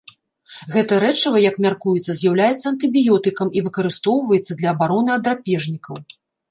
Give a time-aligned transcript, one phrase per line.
[0.75, 6.07] Гэта рэчыва, як мяркуецца, з'яўляецца антыбіётыкам і выкарыстоўваецца для абароны ад драпежнікаў.